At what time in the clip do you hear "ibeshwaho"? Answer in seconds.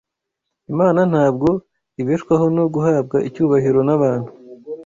2.01-2.45